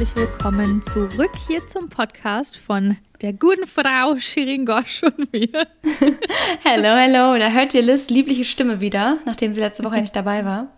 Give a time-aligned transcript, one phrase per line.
[0.00, 5.50] herzlich willkommen zurück hier zum Podcast von der guten Frau Shirin Gosch und mir.
[6.62, 7.38] hello, hello.
[7.38, 10.68] Da hört ihr Liz liebliche Stimme wieder, nachdem sie letzte Woche nicht dabei war.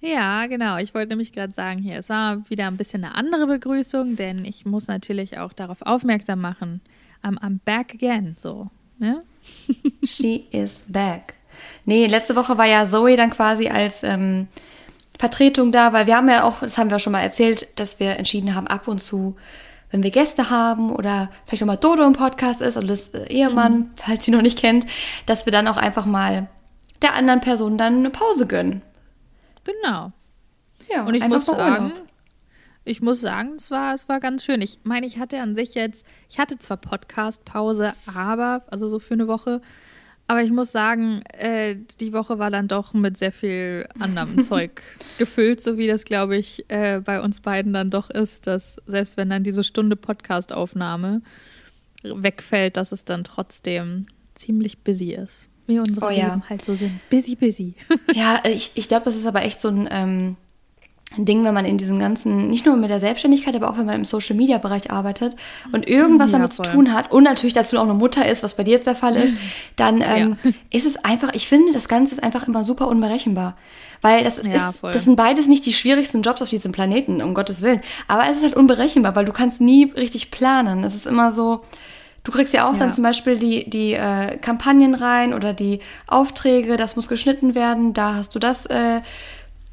[0.00, 0.78] Ja, genau.
[0.78, 4.44] Ich wollte nämlich gerade sagen, hier, es war wieder ein bisschen eine andere Begrüßung, denn
[4.44, 6.80] ich muss natürlich auch darauf aufmerksam machen.
[7.22, 8.68] I'm, I'm back again, so.
[8.98, 9.22] Ne?
[10.02, 11.34] She is back.
[11.84, 14.48] Nee, letzte Woche war ja Zoe dann quasi als ähm,
[15.18, 18.00] Vertretung da, weil wir haben ja auch, das haben wir auch schon mal erzählt, dass
[18.00, 19.36] wir entschieden haben, ab und zu,
[19.90, 23.26] wenn wir Gäste haben oder vielleicht auch mal Dodo im Podcast ist oder das äh,
[23.28, 23.90] Ehemann, mhm.
[23.96, 24.86] falls sie noch nicht kennt,
[25.26, 26.48] dass wir dann auch einfach mal
[27.02, 28.82] der anderen Person dann eine Pause gönnen.
[29.64, 30.12] Genau.
[30.92, 31.92] Ja, und ich muss sagen,
[32.84, 34.60] ich muss sagen, es war, es war ganz schön.
[34.60, 39.14] Ich meine, ich hatte an sich jetzt, ich hatte zwar Podcast-Pause, aber, also so für
[39.14, 39.62] eine Woche,
[40.26, 44.82] aber ich muss sagen, äh, die Woche war dann doch mit sehr viel anderem Zeug
[45.18, 49.16] gefüllt, so wie das, glaube ich, äh, bei uns beiden dann doch ist, dass selbst
[49.16, 51.22] wenn dann diese Stunde Podcast-Aufnahme
[52.02, 55.46] wegfällt, dass es dann trotzdem ziemlich busy ist.
[55.66, 56.28] Wie unsere oh, ja.
[56.28, 57.00] Leben halt so sind.
[57.08, 57.74] Busy, busy.
[58.12, 59.88] ja, ich, ich glaube, das ist aber echt so ein.
[59.90, 60.36] Ähm
[61.18, 63.96] Ding, wenn man in diesem ganzen, nicht nur mit der Selbstständigkeit, aber auch wenn man
[63.96, 65.36] im Social Media Bereich arbeitet
[65.72, 66.66] und irgendwas ja, damit voll.
[66.66, 68.94] zu tun hat und natürlich dazu auch eine Mutter ist, was bei dir jetzt der
[68.94, 69.36] Fall ist,
[69.76, 70.50] dann ähm, ja.
[70.70, 73.56] ist es einfach, ich finde, das Ganze ist einfach immer super unberechenbar.
[74.02, 77.32] Weil das ja, ist, das sind beides nicht die schwierigsten Jobs auf diesem Planeten, um
[77.32, 77.80] Gottes Willen.
[78.06, 80.84] Aber es ist halt unberechenbar, weil du kannst nie richtig planen.
[80.84, 81.62] Es ist immer so,
[82.24, 82.78] Du kriegst ja auch ja.
[82.78, 87.92] dann zum Beispiel die, die äh, Kampagnen rein oder die Aufträge, das muss geschnitten werden,
[87.92, 89.02] da hast du das äh,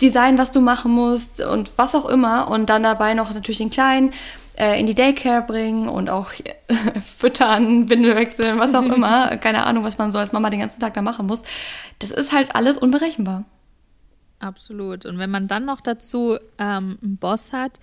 [0.02, 2.50] Design, was du machen musst und was auch immer.
[2.50, 4.14] Und dann dabei noch natürlich den Kleinen
[4.58, 9.38] äh, in die Daycare bringen und auch äh, füttern, Windel wechseln, was auch immer.
[9.42, 11.44] Keine Ahnung, was man so als Mama den ganzen Tag da machen muss.
[12.00, 13.46] Das ist halt alles unberechenbar.
[14.40, 15.06] Absolut.
[15.06, 17.80] Und wenn man dann noch dazu ähm, einen Boss hat,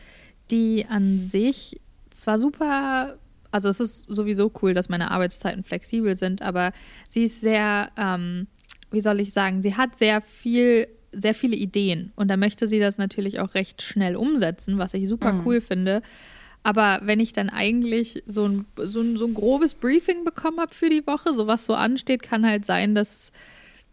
[0.51, 1.81] die an sich
[2.11, 3.17] zwar super,
[3.51, 6.73] also es ist sowieso cool, dass meine Arbeitszeiten flexibel sind, aber
[7.07, 8.49] sie ist sehr, ähm,
[8.91, 12.79] wie soll ich sagen, sie hat sehr viel sehr viele Ideen und da möchte sie
[12.79, 15.47] das natürlich auch recht schnell umsetzen, was ich super mhm.
[15.47, 16.03] cool finde.
[16.63, 20.75] Aber wenn ich dann eigentlich so ein, so ein, so ein grobes Briefing bekommen habe
[20.75, 23.33] für die Woche, so was so ansteht, kann halt sein, dass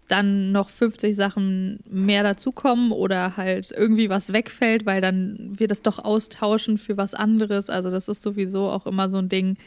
[0.07, 5.81] dann noch 50 Sachen mehr dazukommen oder halt irgendwie was wegfällt, weil dann wir das
[5.81, 7.69] doch austauschen für was anderes.
[7.69, 9.57] Also das ist sowieso auch immer so ein Ding.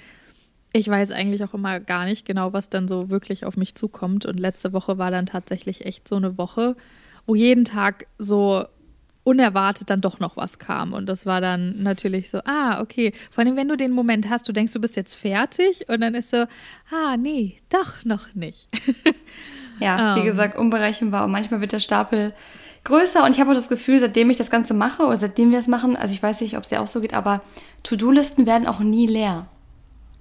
[0.73, 4.27] Ich weiß eigentlich auch immer gar nicht genau, was dann so wirklich auf mich zukommt.
[4.27, 6.77] Und letzte Woche war dann tatsächlich echt so eine Woche,
[7.29, 8.65] wo jeden Tag so
[9.23, 10.95] unerwartet dann doch noch was kam.
[10.95, 13.13] Und das war dann natürlich so, ah, okay.
[13.31, 16.15] Vor allem, wenn du den Moment hast, du denkst, du bist jetzt fertig und dann
[16.15, 16.47] ist so,
[16.91, 18.69] ah, nee, doch noch nicht.
[19.79, 20.25] ja, wie um.
[20.25, 20.25] Ähm.
[20.25, 22.33] gesagt, unberechenbar und manchmal wird der Stapel
[22.85, 25.59] größer und ich habe auch das Gefühl, seitdem ich das Ganze mache oder seitdem wir
[25.59, 27.43] es machen, also ich weiß nicht, ob es dir auch so geht, aber
[27.83, 29.47] To-Do-Listen werden auch nie leer.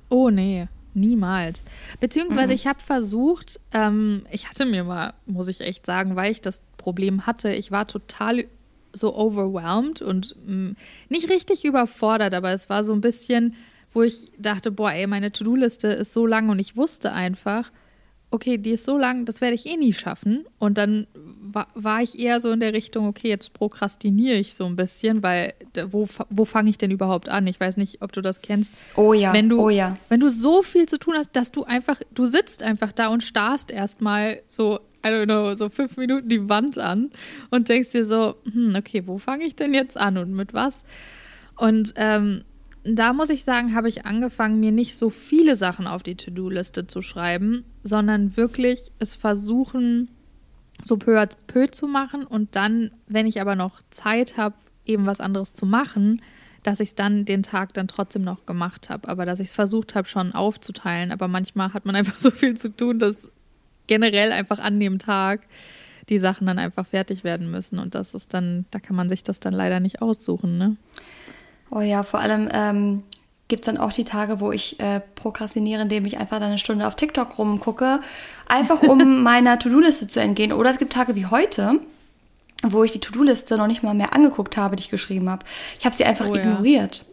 [0.09, 0.67] Oh, nee.
[0.97, 1.65] Niemals.
[1.99, 2.55] Beziehungsweise mhm.
[2.55, 6.63] ich habe versucht, ähm, ich hatte mir mal, muss ich echt sagen, weil ich das
[6.77, 8.45] Problem hatte, ich war total
[8.93, 10.75] so overwhelmed und mh, mm,
[11.09, 13.53] nicht richtig überfordert, aber es war so ein bisschen,
[13.93, 17.71] wo ich dachte, boah, ey, meine To-Do-Liste ist so lang und ich wusste einfach,
[18.29, 20.45] okay, die ist so lang, das werde ich eh nie schaffen.
[20.59, 24.65] Und dann war, war ich eher so in der Richtung, okay, jetzt prokrastiniere ich so
[24.65, 25.53] ein bisschen, weil
[25.87, 27.47] wo, wo fange ich denn überhaupt an?
[27.47, 28.73] Ich weiß nicht, ob du das kennst.
[28.95, 29.95] Oh ja, wenn du, oh ja.
[30.09, 33.23] Wenn du so viel zu tun hast, dass du einfach, du sitzt einfach da und
[33.23, 37.11] starrst erstmal so, I don't know, so fünf Minuten die Wand an
[37.49, 40.83] und denkst dir so, hm, okay, wo fange ich denn jetzt an und mit was?
[41.55, 42.43] Und ähm,
[42.95, 46.87] da muss ich sagen, habe ich angefangen, mir nicht so viele Sachen auf die To-Do-Liste
[46.87, 50.09] zu schreiben, sondern wirklich es versuchen,
[50.83, 54.55] so peu à peu zu machen und dann, wenn ich aber noch Zeit habe,
[54.85, 56.21] eben was anderes zu machen,
[56.63, 59.53] dass ich es dann den Tag dann trotzdem noch gemacht habe, aber dass ich es
[59.53, 61.11] versucht habe, schon aufzuteilen.
[61.11, 63.31] Aber manchmal hat man einfach so viel zu tun, dass
[63.87, 65.47] generell einfach an dem Tag
[66.09, 69.23] die Sachen dann einfach fertig werden müssen und das ist dann, da kann man sich
[69.23, 70.77] das dann leider nicht aussuchen, ne?
[71.69, 73.03] Oh ja, vor allem ähm,
[73.47, 76.57] gibt es dann auch die Tage, wo ich äh, prokrastiniere, indem ich einfach dann eine
[76.57, 78.01] Stunde auf TikTok rumgucke,
[78.47, 80.53] einfach um meiner To-Do-Liste zu entgehen.
[80.53, 81.79] Oder es gibt Tage wie heute,
[82.63, 85.45] wo ich die To-Do-Liste noch nicht mal mehr angeguckt habe, die ich geschrieben habe.
[85.79, 86.97] Ich habe sie einfach oh, ignoriert.
[86.97, 87.03] Ja.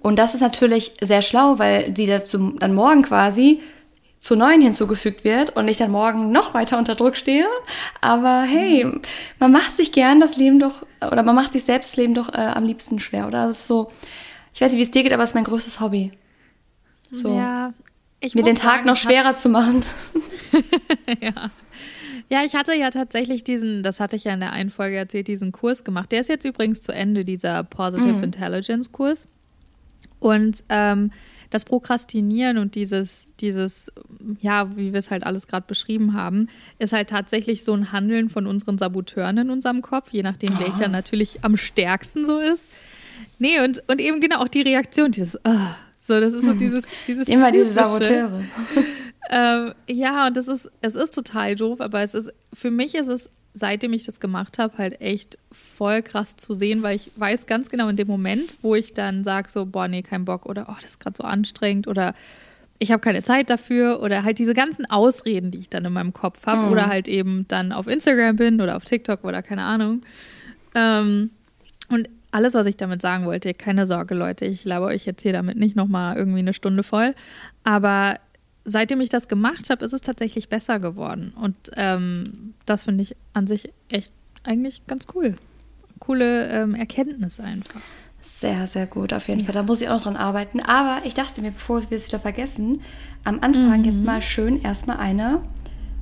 [0.00, 3.62] Und das ist natürlich sehr schlau, weil sie dazu, dann morgen quasi
[4.24, 7.44] zu neuen hinzugefügt wird und ich dann morgen noch weiter unter Druck stehe.
[8.00, 8.90] Aber hey,
[9.38, 12.30] man macht sich gern das Leben doch, oder man macht sich selbst das Leben doch
[12.32, 13.46] äh, am liebsten schwer, oder?
[13.46, 13.92] Das ist so,
[14.54, 16.10] ich weiß nicht, wie es dir geht, aber es ist mein größtes Hobby.
[17.10, 17.74] So, ja,
[18.18, 19.84] ich mir den Tag sagen, noch schwerer zu machen.
[21.20, 21.50] ja.
[22.30, 25.28] Ja, ich hatte ja tatsächlich diesen, das hatte ich ja in der einen Folge erzählt,
[25.28, 26.10] diesen Kurs gemacht.
[26.12, 28.24] Der ist jetzt übrigens zu Ende, dieser Positive mhm.
[28.24, 29.28] Intelligence Kurs.
[30.18, 31.10] Und ähm,
[31.50, 33.92] das Prokrastinieren und dieses, dieses,
[34.40, 36.48] ja, wie wir es halt alles gerade beschrieben haben,
[36.78, 40.60] ist halt tatsächlich so ein Handeln von unseren Saboteuren in unserem Kopf, je nachdem, oh.
[40.60, 42.68] welcher natürlich am stärksten so ist.
[43.38, 45.70] Nee, und, und eben genau auch die Reaktion, dieses, oh,
[46.00, 47.64] so, das ist so dieses, dieses Immer typische.
[47.64, 48.42] diese Saboteure.
[49.30, 53.08] ähm, ja, und das ist, es ist total doof, aber es ist, für mich ist
[53.08, 57.46] es, seitdem ich das gemacht habe, halt echt voll krass zu sehen, weil ich weiß
[57.46, 60.66] ganz genau in dem Moment, wo ich dann sage so, boah, nee, kein Bock oder
[60.68, 62.14] oh, das ist gerade so anstrengend oder
[62.80, 66.12] ich habe keine Zeit dafür oder halt diese ganzen Ausreden, die ich dann in meinem
[66.12, 66.72] Kopf habe mhm.
[66.72, 70.02] oder halt eben dann auf Instagram bin oder auf TikTok oder keine Ahnung.
[70.74, 71.30] Ähm,
[71.88, 75.32] und alles, was ich damit sagen wollte, keine Sorge, Leute, ich laber euch jetzt hier
[75.32, 77.14] damit nicht nochmal irgendwie eine Stunde voll.
[77.62, 78.18] Aber
[78.64, 81.32] seitdem ich das gemacht habe, ist es tatsächlich besser geworden.
[81.40, 84.12] Und ähm, das finde ich an sich echt
[84.42, 85.34] eigentlich ganz cool.
[85.98, 87.80] Coole ähm, Erkenntnis einfach.
[88.20, 89.46] Sehr, sehr gut, auf jeden ja.
[89.46, 89.54] Fall.
[89.54, 90.60] Da muss ich auch noch dran arbeiten.
[90.60, 92.80] Aber ich dachte mir, bevor wir es wieder vergessen,
[93.22, 93.84] am Anfang mhm.
[93.84, 95.42] jetzt mal schön erstmal eine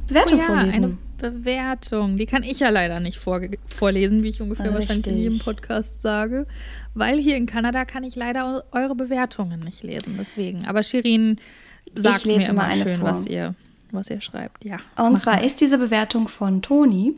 [0.06, 0.84] Bewertung oh ja, vorlesen.
[0.84, 2.16] Eine Bewertung.
[2.18, 4.88] Die kann ich ja leider nicht vor vorlesen, wie ich ungefähr Richtig.
[4.88, 6.46] wahrscheinlich in jedem Podcast sage.
[6.94, 10.16] Weil hier in Kanada kann ich leider eure Bewertungen nicht lesen.
[10.18, 10.66] Deswegen.
[10.66, 11.36] Aber Shirin
[11.94, 13.10] sagt mir immer schön, vor.
[13.10, 13.54] was ihr,
[13.90, 14.64] was ihr schreibt.
[14.64, 14.78] Ja.
[14.96, 15.44] Und zwar mal.
[15.44, 17.14] ist diese Bewertung von Toni.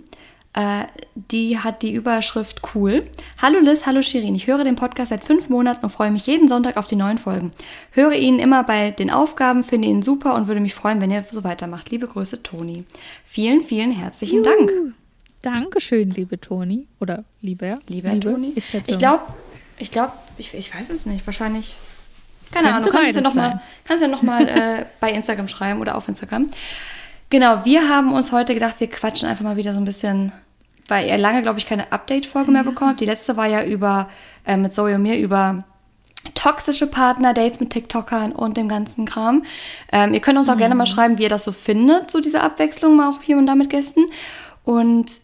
[0.55, 0.85] Äh,
[1.15, 3.05] die hat die Überschrift cool.
[3.43, 4.37] Hallo Liz, hallo Shirin.
[4.37, 7.19] Ich höre den Podcast seit fünf Monaten und freue mich jeden Sonntag auf die neuen
[7.19, 7.51] Folgen.
[7.91, 11.25] Höre ihn immer bei den Aufgaben, finde ihn super und würde mich freuen, wenn ihr
[11.29, 11.91] so weitermacht.
[11.91, 12.85] Liebe Grüße, Toni.
[13.25, 14.57] Vielen, vielen herzlichen Juhu.
[14.67, 14.95] Dank.
[15.43, 16.87] Dankeschön, liebe Toni.
[17.01, 17.79] Oder lieber.
[17.89, 18.53] Lieber liebe, Toni.
[18.55, 19.25] Ich, ich glaube,
[19.79, 21.27] ich glaube, ich, ich weiß es nicht.
[21.27, 21.77] Wahrscheinlich.
[22.55, 22.91] Keine Ahnung.
[22.91, 26.49] Kannst du ja nochmal ja noch äh, bei Instagram schreiben oder auf Instagram.
[27.31, 30.33] Genau, wir haben uns heute gedacht, wir quatschen einfach mal wieder so ein bisschen
[30.89, 34.09] weil ihr lange, glaube ich, keine Update-Folge mehr bekommen Die letzte war ja über,
[34.47, 35.65] äh, mit Zoe und mir über
[36.35, 39.45] toxische Partner, Dates mit TikTokern und dem ganzen Kram.
[39.93, 40.61] Ähm, ihr könnt uns auch mhm.
[40.61, 43.47] gerne mal schreiben, wie ihr das so findet, so diese Abwechslung mal auch hier und
[43.47, 44.07] da mit Gästen.
[44.65, 45.21] Und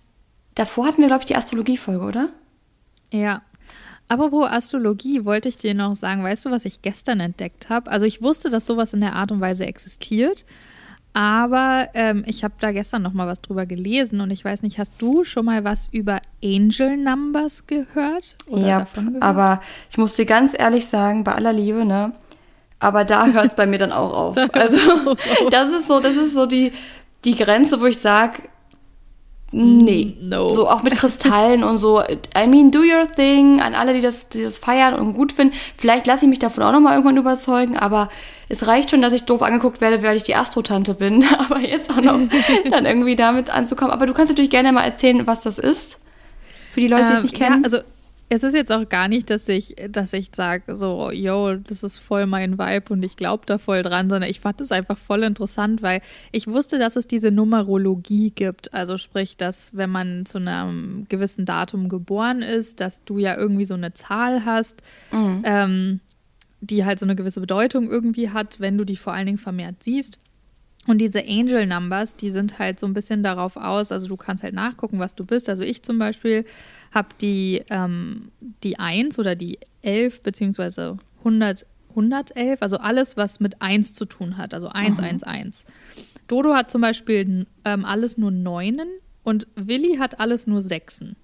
[0.55, 2.29] davor hatten wir, glaube ich, die Astrologie-Folge, oder?
[3.11, 3.43] Ja.
[4.11, 7.89] Apropos Astrologie, wollte ich dir noch sagen, weißt du, was ich gestern entdeckt habe?
[7.89, 10.45] Also ich wusste, dass sowas in der Art und Weise existiert.
[11.13, 14.81] Aber ähm, ich habe da gestern noch mal was drüber gelesen und ich weiß nicht,
[14.81, 18.35] hast du schon mal was über Angel Numbers gehört?
[18.49, 19.23] ja, gehört?
[19.23, 19.61] aber
[19.91, 22.13] ich muss dir ganz ehrlich sagen, bei aller Liebe, ne?
[22.81, 24.37] Aber da hört es bei mir dann auch auf.
[24.53, 25.15] Also
[25.51, 26.73] das ist so, das ist so die,
[27.25, 28.43] die Grenze, wo ich sage,
[29.53, 30.17] Nee.
[30.21, 30.49] No.
[30.49, 32.01] So auch mit Kristallen und so.
[32.01, 33.61] I mean, do your thing.
[33.61, 35.55] An alle, die das, die das feiern und gut finden.
[35.77, 38.11] Vielleicht lasse ich mich davon auch nochmal irgendwann überzeugen, aber
[38.49, 41.25] es reicht schon, dass ich doof angeguckt werde, weil ich die Astrotante bin.
[41.39, 42.19] Aber jetzt auch noch
[42.71, 43.93] dann irgendwie damit anzukommen.
[43.93, 45.99] Aber du kannst natürlich gerne mal erzählen, was das ist.
[46.73, 47.59] Für die Leute, die es ähm, nicht kennen.
[47.59, 47.79] Ja, also
[48.33, 51.99] es ist jetzt auch gar nicht, dass ich, dass ich sage, so, yo, das ist
[51.99, 55.25] voll mein Vibe und ich glaube da voll dran, sondern ich fand es einfach voll
[55.25, 56.01] interessant, weil
[56.31, 58.73] ich wusste, dass es diese Numerologie gibt.
[58.73, 63.65] Also sprich, dass wenn man zu einem gewissen Datum geboren ist, dass du ja irgendwie
[63.65, 65.43] so eine Zahl hast, mhm.
[65.45, 66.01] ähm,
[66.61, 69.83] die halt so eine gewisse Bedeutung irgendwie hat, wenn du die vor allen Dingen vermehrt
[69.83, 70.19] siehst.
[70.87, 74.43] Und diese Angel Numbers, die sind halt so ein bisschen darauf aus, also du kannst
[74.43, 75.49] halt nachgucken, was du bist.
[75.49, 76.45] Also ich zum Beispiel
[76.93, 78.31] habe die, ähm,
[78.63, 84.37] die 1 oder die 11 beziehungsweise 100, 111, also alles, was mit 1 zu tun
[84.37, 85.05] hat, also 1, mhm.
[85.05, 85.65] 1, 1.
[86.29, 88.89] Dodo hat zum Beispiel ähm, alles nur Neunen
[89.23, 91.17] und Willi hat alles nur Sechsen.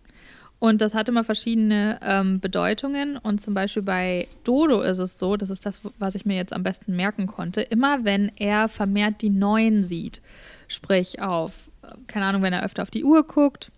[0.58, 3.18] Und das hat immer verschiedene ähm, Bedeutungen.
[3.18, 6.52] Und zum Beispiel bei Dodo ist es so, das ist das, was ich mir jetzt
[6.52, 10.22] am besten merken konnte, immer wenn er vermehrt die Neuen sieht,
[10.68, 11.70] sprich auf,
[12.06, 13.70] keine Ahnung, wenn er öfter auf die Uhr guckt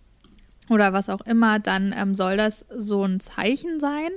[0.69, 4.09] oder was auch immer, dann ähm, soll das so ein Zeichen sein,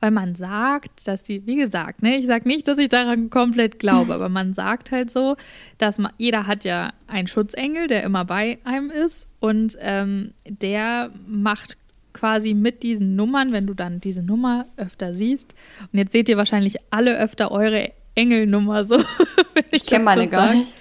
[0.00, 3.78] weil man sagt, dass sie, wie gesagt, ne, ich sage nicht, dass ich daran komplett
[3.78, 5.36] glaube, aber man sagt halt so,
[5.78, 11.10] dass man, jeder hat ja einen Schutzengel, der immer bei einem ist und ähm, der
[11.26, 11.76] macht
[12.20, 15.54] quasi mit diesen Nummern, wenn du dann diese Nummer öfter siehst.
[15.90, 19.02] Und jetzt seht ihr wahrscheinlich alle öfter eure Engelnummer so.
[19.70, 20.74] ich kenne meine gar nicht.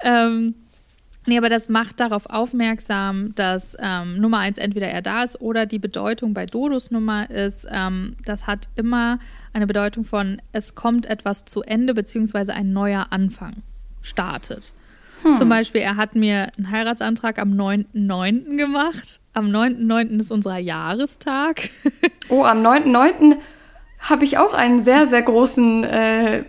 [0.00, 0.56] Ähm,
[1.26, 5.64] nee, aber das macht darauf aufmerksam, dass ähm, Nummer eins entweder er da ist oder
[5.64, 9.20] die Bedeutung bei Dodos Nummer ist, ähm, das hat immer
[9.52, 13.62] eine Bedeutung von, es kommt etwas zu Ende, beziehungsweise ein neuer Anfang
[14.02, 14.74] startet.
[15.22, 15.36] Hm.
[15.36, 18.56] Zum Beispiel, er hat mir einen Heiratsantrag am 9.9.
[18.56, 19.20] gemacht.
[19.32, 20.20] Am 9.9.
[20.20, 21.70] ist unser Jahrestag.
[22.28, 23.36] oh, am 9.9.
[24.00, 26.44] habe ich auch einen sehr, sehr großen äh,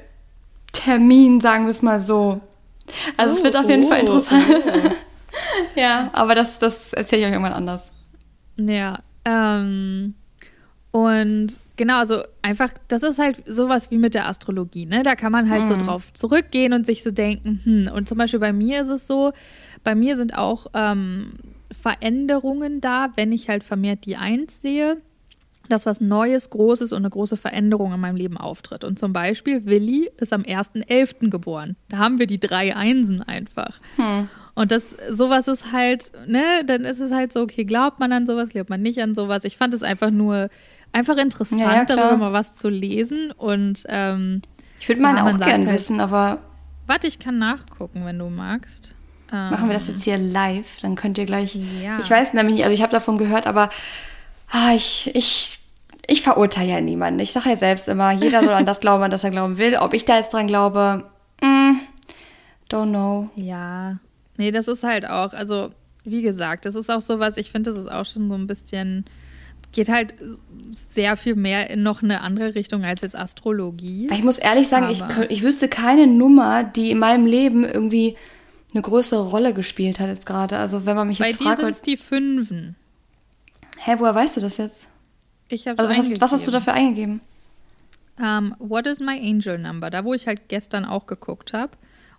[0.71, 2.41] Termin, sagen wir es mal so.
[3.17, 4.45] Also oh, es wird auf jeden oh, Fall interessant.
[4.49, 4.91] Oh.
[5.79, 7.91] ja, aber das, das erzähle ich euch irgendwann anders.
[8.57, 10.15] Ja, ähm,
[10.91, 15.03] und genau, also einfach, das ist halt sowas wie mit der Astrologie, ne?
[15.03, 15.67] Da kann man halt mhm.
[15.67, 19.05] so drauf zurückgehen und sich so denken, hm, und zum Beispiel bei mir ist es
[19.05, 19.31] so,
[19.83, 21.33] bei mir sind auch ähm,
[21.79, 24.97] Veränderungen da, wenn ich halt vermehrt die Eins sehe,
[25.69, 28.83] dass was Neues, Großes und eine große Veränderung in meinem Leben auftritt.
[28.83, 31.29] Und zum Beispiel, Willi ist am 1.11.
[31.29, 31.75] geboren.
[31.89, 33.79] Da haben wir die drei Einsen einfach.
[33.95, 34.27] Hm.
[34.55, 38.25] Und das, sowas ist halt, ne, dann ist es halt so, okay, glaubt man an
[38.25, 39.45] sowas, glaubt man nicht an sowas.
[39.45, 40.49] Ich fand es einfach nur,
[40.91, 43.31] einfach interessant, ja, ja, darüber mal was zu lesen.
[43.31, 44.41] Und ähm,
[44.79, 46.39] ich würde meine ja, auch gerne halt, wissen, aber.
[46.87, 48.95] Warte, ich kann nachgucken, wenn du magst.
[49.31, 51.55] Machen wir das jetzt hier live, dann könnt ihr gleich.
[51.55, 53.69] Ich weiß nämlich, also ich habe davon gehört, aber
[54.49, 55.59] ah, ich, ich,
[56.07, 57.19] ich verurteile ja niemanden.
[57.19, 59.77] Ich sage ja selbst immer, jeder soll an das glauben, an das er glauben will.
[59.77, 61.03] Ob ich da jetzt dran glaube,
[61.41, 61.75] mm,
[62.71, 63.29] don't know.
[63.35, 63.97] Ja,
[64.37, 65.69] nee, das ist halt auch, also
[66.03, 69.05] wie gesagt, das ist auch sowas, ich finde, das ist auch schon so ein bisschen,
[69.71, 70.15] geht halt
[70.75, 74.09] sehr viel mehr in noch eine andere Richtung als jetzt Astrologie.
[74.11, 78.15] Ich muss ehrlich sagen, ich, ich wüsste keine Nummer, die in meinem Leben irgendwie
[78.73, 80.57] eine größere Rolle gespielt hat jetzt gerade.
[80.57, 81.57] Also wenn man mich jetzt Bei fragt...
[81.57, 82.75] Bei dir sind es die Fünfen.
[83.77, 84.85] Hä, woher weißt du das jetzt?
[85.47, 87.21] Ich habe also was, hast, was hast du dafür eingegeben?
[88.17, 89.89] Um, ähm, what is my angel number?
[89.89, 91.71] Da, wo ich halt gestern auch geguckt habe.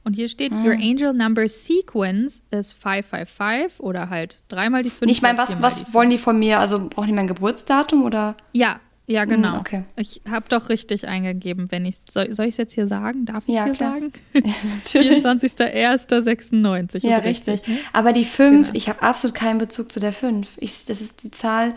[0.03, 0.65] Und hier steht, ah.
[0.65, 5.11] your angel number sequence is 555 oder halt dreimal die 5.
[5.11, 6.59] Ich meine, was, was wollen die von mir?
[6.59, 8.35] Also brauchen die mein Geburtsdatum oder?
[8.53, 8.81] Ja,
[9.11, 9.59] ja, hm, genau.
[9.59, 9.83] okay.
[9.97, 13.27] Ich habe doch richtig eingegeben, wenn ich soll, soll ich es jetzt hier sagen?
[13.27, 13.95] Darf ich es ja, hier klar.
[13.95, 14.13] sagen?
[14.85, 17.05] 24.01.96.
[17.05, 17.55] Ja, richtig.
[17.55, 17.81] richtig ne?
[17.93, 18.77] Aber die 5, genau.
[18.77, 20.59] ich habe absolut keinen Bezug zu der 5.
[20.61, 21.75] das ist die Zahl.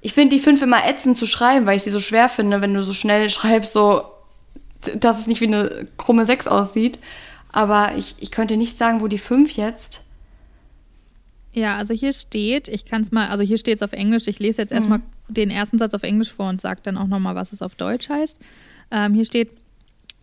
[0.00, 2.72] Ich finde die 5 immer ätzend zu schreiben, weil ich sie so schwer finde, wenn
[2.72, 4.04] du so schnell schreibst, so
[4.96, 6.98] dass es nicht wie eine krumme 6 aussieht.
[7.52, 10.02] Aber ich, ich könnte nicht sagen, wo die 5 jetzt.
[11.52, 14.38] Ja, also hier steht, ich kann es mal, also hier steht es auf Englisch, ich
[14.38, 14.76] lese jetzt mhm.
[14.76, 17.74] erstmal den ersten Satz auf Englisch vor und sage dann auch nochmal, was es auf
[17.74, 18.38] Deutsch heißt.
[18.90, 19.50] Ähm, hier steht,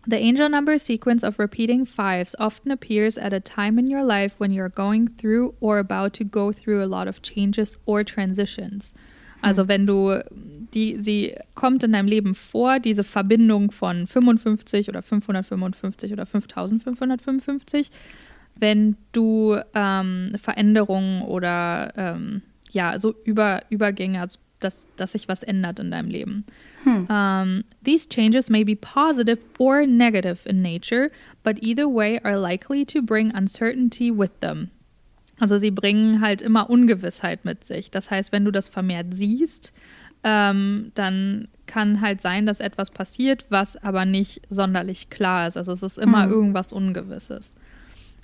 [0.06, 4.40] The angel number sequence of repeating fives often appears at a time in your life
[4.40, 8.94] when you're going through or about to go through a lot of changes or transitions.
[9.42, 10.22] Also wenn du
[10.74, 17.90] die, sie kommt in deinem Leben vor, diese Verbindung von 55 oder 555 oder 5555,
[18.56, 25.42] wenn du ähm, Veränderungen oder ähm, ja, so Über, Übergänge, also dass, dass sich was
[25.42, 26.44] ändert in deinem Leben.
[26.84, 27.06] Hm.
[27.08, 31.10] Um, these changes may be positive or negative in nature,
[31.42, 34.70] but either way are likely to bring uncertainty with them.
[35.38, 37.90] Also sie bringen halt immer Ungewissheit mit sich.
[37.90, 39.72] Das heißt, wenn du das vermehrt siehst,
[40.24, 45.56] ähm, dann kann halt sein, dass etwas passiert, was aber nicht sonderlich klar ist.
[45.56, 46.32] Also es ist immer hm.
[46.32, 47.54] irgendwas Ungewisses.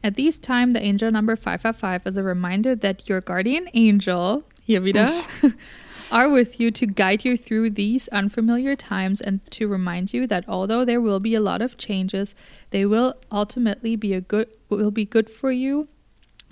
[0.02, 4.84] At this time, the angel number 555 is a reminder that your guardian angel, hier
[4.84, 5.10] wieder,
[6.10, 10.48] are with you to guide you through these unfamiliar times and to remind you that
[10.48, 12.34] although there will be a lot of changes,
[12.70, 15.88] they will ultimately be a good will be good for you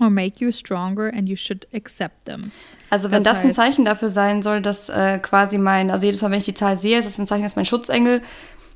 [0.01, 2.53] or make you stronger and you should accept them.
[2.91, 6.05] Also wenn das, das heißt, ein Zeichen dafür sein soll, dass äh, quasi mein, also
[6.07, 8.23] jedes Mal, wenn ich die Zahl sehe, ist das ein Zeichen, dass mein Schutzengel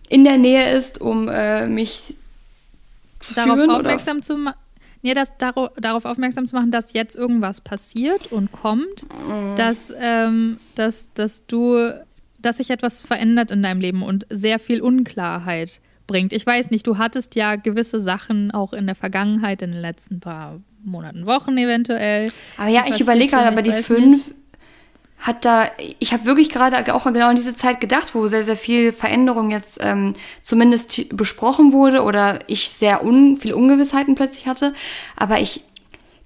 [0.09, 2.15] in der Nähe ist, um äh, mich
[3.21, 4.27] zu darauf führen, aufmerksam oder?
[4.27, 4.57] zu machen
[5.03, 9.55] Nee, das, darauf, darauf aufmerksam zu machen, dass jetzt irgendwas passiert und kommt, mhm.
[9.57, 11.93] dass, ähm, dass, dass du,
[12.39, 16.33] dass sich etwas verändert in deinem Leben und sehr viel Unklarheit bringt.
[16.33, 20.19] Ich weiß nicht, du hattest ja gewisse Sachen auch in der Vergangenheit, in den letzten
[20.19, 22.31] paar Monaten, Wochen eventuell.
[22.57, 24.39] Aber ja, ich überlege gerade, aber die fünf, nicht
[25.19, 28.57] hat da, ich habe wirklich gerade auch genau in diese Zeit gedacht, wo sehr, sehr
[28.57, 34.75] viel Veränderung jetzt ähm, zumindest besprochen wurde oder ich sehr un, viele Ungewissheiten plötzlich hatte.
[35.17, 35.65] Aber ich,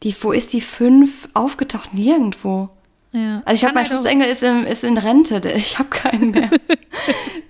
[0.02, 1.94] die, wo ist die fünf aufgetaucht?
[1.94, 2.68] Nirgendwo.
[3.12, 3.42] Ja.
[3.44, 6.50] Also ich habe mein Schutzengel ist in, ist in Rente, ich habe keinen mehr.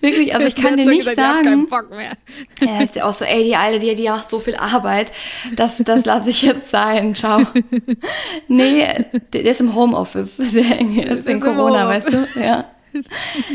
[0.02, 1.68] Wirklich, also ich kann dir nicht gesagt, sagen.
[2.61, 5.12] Ja, ist ja auch so, ey, die Alte, die, die macht so viel Arbeit,
[5.54, 7.42] das, das lasse ich jetzt sein, ciao.
[8.49, 10.80] nee, der, ist im Homeoffice, der
[11.12, 12.28] ist wegen Corona, weißt du?
[12.38, 12.64] Ja.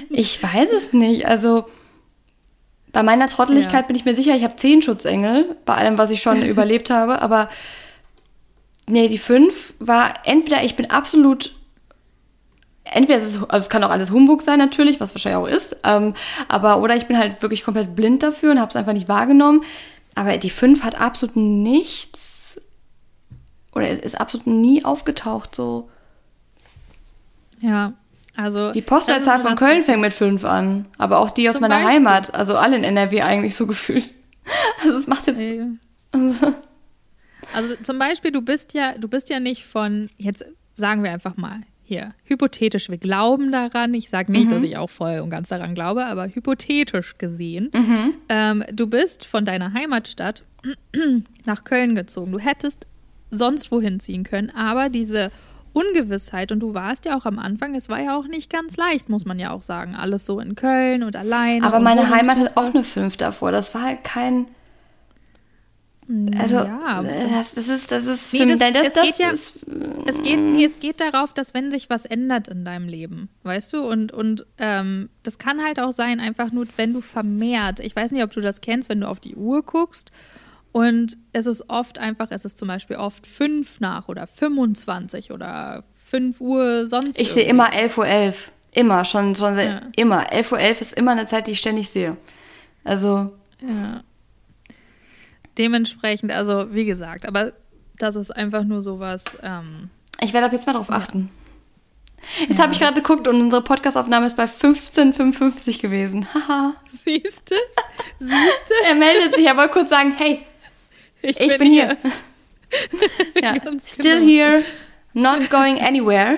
[0.09, 1.65] Ich weiß es nicht, also
[2.93, 3.87] bei meiner Trotteligkeit ja.
[3.87, 7.21] bin ich mir sicher, ich habe zehn Schutzengel, bei allem, was ich schon überlebt habe,
[7.21, 7.49] aber
[8.87, 11.56] nee, die fünf war entweder ich bin absolut
[12.91, 15.75] entweder ist es, also es kann auch alles Humbug sein natürlich, was wahrscheinlich auch ist,
[15.83, 16.13] ähm,
[16.47, 19.63] aber oder ich bin halt wirklich komplett blind dafür und habe es einfach nicht wahrgenommen.
[20.15, 22.59] Aber die 5 hat absolut nichts
[23.73, 25.89] oder ist absolut nie aufgetaucht so.
[27.59, 27.93] Ja,
[28.35, 31.93] also die Postleitzahl von Köln fängt mit 5 an, aber auch die aus meiner Beispiel.
[31.93, 34.13] Heimat, also alle in NRW eigentlich so gefühlt.
[34.83, 35.41] Also es macht jetzt.
[37.53, 41.37] Also zum Beispiel, du bist ja, du bist ja nicht von, jetzt sagen wir einfach
[41.37, 43.93] mal, hier, hypothetisch, wir glauben daran.
[43.93, 44.49] Ich sage nicht, mhm.
[44.49, 48.13] dass ich auch voll und ganz daran glaube, aber hypothetisch gesehen, mhm.
[48.27, 50.43] ähm, du bist von deiner Heimatstadt
[51.45, 52.33] nach Köln gezogen.
[52.33, 52.87] Du hättest
[53.31, 55.31] sonst wohin ziehen können, aber diese
[55.71, 59.07] Ungewissheit und du warst ja auch am Anfang, es war ja auch nicht ganz leicht,
[59.07, 59.95] muss man ja auch sagen.
[59.95, 61.63] Alles so in Köln und allein.
[61.63, 63.53] Aber meine Heimat hat auch eine 5 davor.
[63.53, 64.47] Das war halt kein
[66.39, 69.59] also, ja, das, das ist, das ist, nee, das, das, es das geht ja, ist,
[70.05, 73.73] es geht, nee, es geht darauf, dass wenn sich was ändert in deinem Leben, weißt
[73.73, 77.93] du, und, und ähm, das kann halt auch sein, einfach nur, wenn du vermehrt, ich
[77.95, 80.11] weiß nicht, ob du das kennst, wenn du auf die Uhr guckst
[80.71, 85.83] und es ist oft einfach, es ist zum Beispiel oft fünf nach oder 25 oder
[86.05, 87.19] 5 Uhr sonst.
[87.19, 88.07] Ich sehe immer 11.11 Uhr.
[88.07, 88.51] 11.
[88.73, 89.81] Immer, schon, schon ja.
[89.95, 90.31] immer.
[90.31, 92.15] 11.11 Uhr 11 ist immer eine Zeit, die ich ständig sehe.
[92.83, 93.33] Also.
[93.61, 94.01] Ja.
[95.57, 97.53] Dementsprechend, also wie gesagt, aber
[97.97, 99.23] das ist einfach nur sowas.
[99.41, 99.89] Ähm,
[100.21, 101.31] ich werde ab jetzt mal drauf achten.
[102.39, 106.27] Jetzt ja, habe ich gerade geguckt und unsere Podcastaufnahme ist bei 15,55 gewesen.
[106.33, 106.73] Haha.
[106.87, 107.55] Siehste?
[108.19, 108.73] Siehste?
[108.85, 110.41] er meldet sich, aber kurz sagen, hey,
[111.21, 111.97] ich, ich bin, bin, hier.
[113.33, 113.43] hier.
[113.43, 113.55] ja.
[113.79, 114.27] Still genau.
[114.27, 114.63] here.
[115.17, 116.37] Not going anywhere.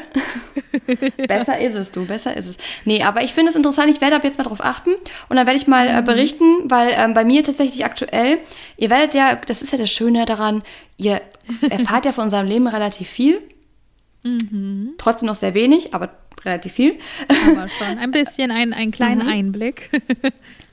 [1.27, 2.57] besser ist es, du, besser ist es.
[2.85, 4.91] Nee, aber ich finde es interessant, ich werde ab jetzt mal drauf achten
[5.27, 6.05] und dann werde ich mal äh, mhm.
[6.05, 8.39] berichten, weil ähm, bei mir tatsächlich aktuell,
[8.77, 10.63] ihr werdet ja, das ist ja das Schöne daran,
[10.95, 11.21] ihr
[11.69, 13.41] erfahrt ja von unserem Leben relativ viel.
[14.23, 14.93] Mhm.
[14.97, 16.11] Trotzdem noch sehr wenig, aber
[16.45, 16.97] relativ viel.
[17.27, 19.29] Aber schon ein bisschen, ein, einen kleinen mhm.
[19.29, 19.89] Einblick.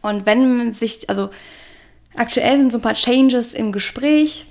[0.02, 1.30] und wenn man sich, also
[2.14, 4.46] aktuell sind so ein paar Changes im Gespräch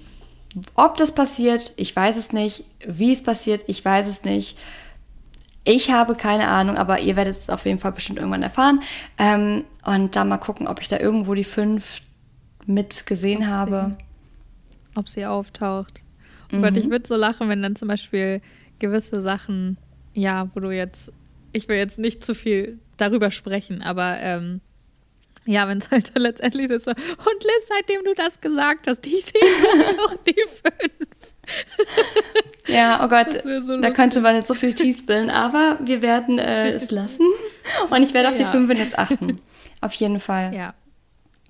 [0.76, 2.64] ob das passiert, ich weiß es nicht.
[2.86, 4.58] Wie es passiert, ich weiß es nicht.
[5.64, 8.82] Ich habe keine Ahnung, aber ihr werdet es auf jeden Fall bestimmt irgendwann erfahren.
[9.18, 12.02] Ähm, und dann mal gucken, ob ich da irgendwo die fünf
[12.68, 13.92] mit gesehen ob habe.
[13.92, 16.04] Sie, ob sie auftaucht.
[16.54, 16.62] Oh mhm.
[16.62, 18.42] Gott, ich würde so lachen, wenn dann zum Beispiel
[18.80, 19.78] gewisse Sachen,
[20.14, 21.12] ja, wo du jetzt,
[21.52, 24.62] ich will jetzt nicht zu viel darüber sprechen, aber ähm,
[25.46, 29.26] ja, wenn es halt letztendlich ist so, und Liz, seitdem du das gesagt hast, ich
[29.26, 31.10] sehe noch die fünf.
[32.68, 36.40] ja, oh Gott, so da könnte man jetzt so viel Tee spillen, aber wir werden
[36.40, 37.26] äh, es lassen
[37.90, 38.46] und ich werde auf ja.
[38.46, 39.40] die fünf jetzt achten.
[39.82, 40.54] Auf jeden Fall.
[40.54, 40.74] Ja.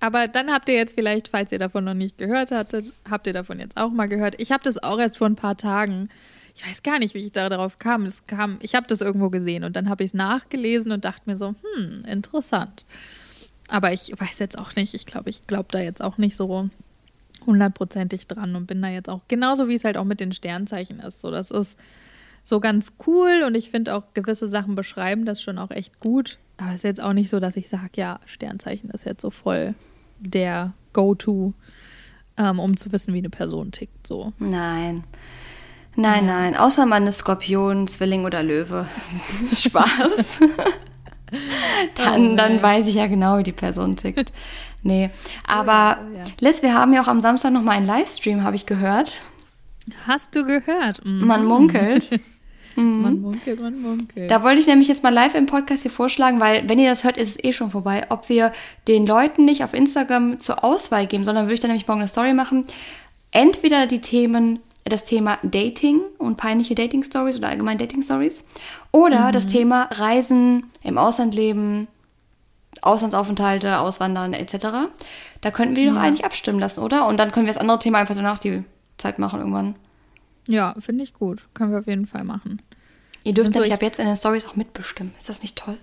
[0.01, 3.33] Aber dann habt ihr jetzt vielleicht, falls ihr davon noch nicht gehört hattet, habt ihr
[3.33, 4.35] davon jetzt auch mal gehört.
[4.39, 6.09] Ich habe das auch erst vor ein paar Tagen.
[6.53, 8.05] Ich weiß gar nicht, wie ich da darauf kam.
[8.05, 11.23] Es kam, ich habe das irgendwo gesehen und dann habe ich es nachgelesen und dachte
[11.25, 12.85] mir so, hm, interessant.
[13.67, 16.69] Aber ich weiß jetzt auch nicht, ich glaube, ich glaube da jetzt auch nicht so
[17.45, 20.99] hundertprozentig dran und bin da jetzt auch, genauso wie es halt auch mit den Sternzeichen
[20.99, 21.21] ist.
[21.21, 21.77] So, das ist
[22.43, 26.37] so ganz cool und ich finde auch gewisse Sachen beschreiben das schon auch echt gut.
[26.57, 29.29] Aber es ist jetzt auch nicht so, dass ich sage, ja, Sternzeichen ist jetzt so
[29.29, 29.75] voll
[30.19, 31.53] der Go-To,
[32.37, 34.07] ähm, um zu wissen, wie eine Person tickt.
[34.07, 34.31] So.
[34.39, 35.03] Nein.
[35.97, 36.55] Nein, nein.
[36.55, 38.87] Außer man ist Skorpion, Zwilling oder Löwe.
[39.55, 40.39] Spaß.
[41.95, 44.31] dann, oh dann weiß ich ja genau, wie die Person tickt.
[44.83, 45.09] Nee,
[45.47, 46.23] aber ja, ja.
[46.39, 49.23] Liz, wir haben ja auch am Samstag noch mal einen Livestream, habe ich gehört.
[50.05, 51.03] Hast du gehört?
[51.03, 51.25] Mhm.
[51.25, 52.11] Man munkelt.
[52.75, 53.01] mhm.
[53.01, 54.29] Man munkelt, man munkelt.
[54.29, 57.03] Da wollte ich nämlich jetzt mal live im Podcast hier vorschlagen, weil wenn ihr das
[57.03, 58.51] hört, ist es eh schon vorbei, ob wir
[58.87, 62.07] den Leuten nicht auf Instagram zur Auswahl geben, sondern würde ich dann nämlich morgen eine
[62.07, 62.65] Story machen.
[63.31, 68.43] Entweder die Themen das Thema Dating und peinliche Dating-Stories oder allgemein Dating-Stories.
[68.91, 69.31] Oder mhm.
[69.33, 71.87] das Thema Reisen, im Ausland leben,
[72.81, 74.67] Auslandsaufenthalte, Auswandern etc.
[75.41, 75.93] Da könnten wir die ja.
[75.93, 77.07] doch eigentlich abstimmen lassen, oder?
[77.07, 78.63] Und dann können wir das andere Thema einfach danach die
[78.97, 79.75] Zeit machen irgendwann.
[80.47, 81.47] Ja, finde ich gut.
[81.55, 82.61] Können wir auf jeden Fall machen.
[83.23, 85.13] Ihr dürft nämlich so, ab jetzt in den Stories auch mitbestimmen.
[85.17, 85.77] Ist das nicht toll?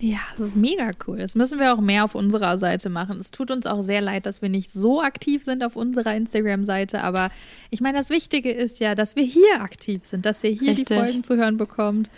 [0.00, 1.18] Ja, das ist mega cool.
[1.18, 3.18] Das müssen wir auch mehr auf unserer Seite machen.
[3.18, 7.02] Es tut uns auch sehr leid, dass wir nicht so aktiv sind auf unserer Instagram-Seite.
[7.02, 7.30] Aber
[7.70, 10.86] ich meine, das Wichtige ist ja, dass wir hier aktiv sind, dass ihr hier Richtig.
[10.86, 12.10] die Folgen zu hören bekommt.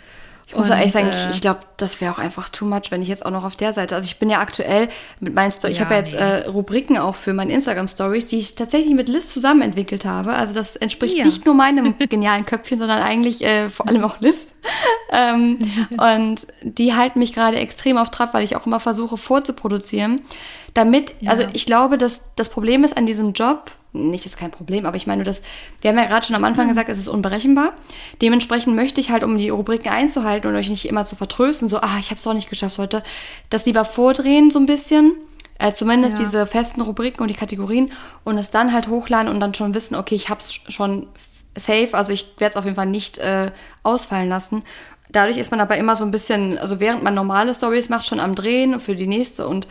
[0.51, 3.01] Ich muss und, ehrlich sagen, ich, ich glaube, das wäre auch einfach too much, wenn
[3.01, 3.95] ich jetzt auch noch auf der Seite.
[3.95, 4.89] Also ich bin ja aktuell
[5.21, 6.19] mit meinen Stories, ja, ich habe ja jetzt nee.
[6.19, 10.33] äh, Rubriken auch für meine Instagram-Stories, die ich tatsächlich mit Liz zusammen entwickelt habe.
[10.33, 11.23] Also das entspricht ja.
[11.23, 14.47] nicht nur meinem genialen Köpfchen, sondern eigentlich äh, vor allem auch Liz.
[15.11, 15.57] ähm,
[15.91, 20.19] und die halten mich gerade extrem auf Trab, weil ich auch immer versuche vorzuproduzieren.
[20.73, 21.31] Damit, ja.
[21.31, 24.95] also ich glaube, dass das Problem ist an diesem Job, nicht ist kein Problem, aber
[24.95, 25.41] ich meine nur, dass
[25.81, 26.69] wir haben ja gerade schon am Anfang mhm.
[26.69, 27.73] gesagt, es ist unberechenbar.
[28.21, 31.77] Dementsprechend möchte ich halt, um die Rubriken einzuhalten und euch nicht immer zu vertrösten, so,
[31.77, 33.03] ah, ich habe es doch nicht geschafft heute,
[33.49, 35.13] das lieber vordrehen so ein bisschen.
[35.59, 36.25] Äh, zumindest ja.
[36.25, 37.91] diese festen Rubriken und die Kategorien
[38.23, 41.07] und es dann halt hochladen und dann schon wissen, okay, ich habe es schon
[41.55, 43.51] safe, also ich werde es auf jeden Fall nicht äh,
[43.83, 44.63] ausfallen lassen.
[45.09, 48.19] Dadurch ist man aber immer so ein bisschen, also während man normale Stories macht, schon
[48.19, 49.67] am Drehen für die nächste und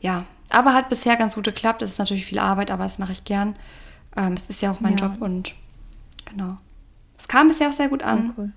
[0.00, 1.82] ja, aber hat bisher ganz gut geklappt.
[1.82, 3.56] Es ist natürlich viel Arbeit, aber das mache ich gern.
[4.16, 5.06] Ähm, es ist ja auch mein ja.
[5.06, 5.54] Job und
[6.24, 6.56] genau.
[7.18, 8.30] Es kam bisher auch sehr gut an.
[8.30, 8.52] Oh, cool.